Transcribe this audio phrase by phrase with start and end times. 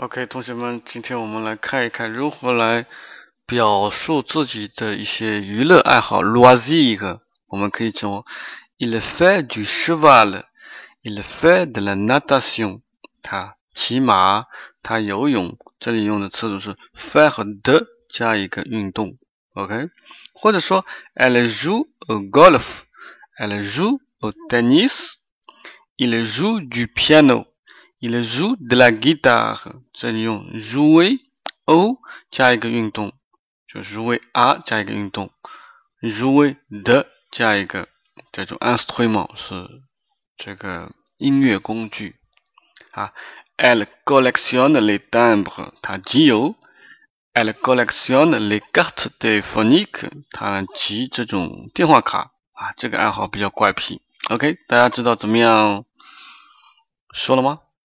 [0.00, 2.86] OK，同学们，今天我们来看一看如何来
[3.44, 6.22] 表述自己的一些娱乐爱好。
[6.22, 8.24] loisir，我们可以说
[8.78, 12.80] il fait du cheval，il fait de la natation，
[13.20, 14.46] 他骑马，
[14.82, 15.58] 他游泳。
[15.78, 19.18] 这里用的词组是 faire de 加一个运动。
[19.52, 19.90] OK，
[20.32, 27.49] 或者说 elle joue au golf，elle joue au tennis，il joue du piano。
[27.99, 31.19] Il joue de la guitare，这里用 jouer
[31.63, 31.97] o
[32.29, 33.13] 加一个运动，
[33.67, 35.31] 就 jouer a 加一个运动，
[36.01, 37.87] jouer de 加一个
[38.31, 39.81] 这种 instrument 是
[40.35, 42.17] 这个音乐工具
[42.91, 43.13] 啊。
[43.57, 46.55] Elle collectionne les timbres，它集邮。
[47.33, 52.73] Elle collectionne les cartes téléphoniques，它集这种电话卡啊。
[52.75, 54.01] 这个爱好比较怪癖。
[54.29, 55.85] OK，大家知道怎么样
[57.13, 57.61] 说了吗？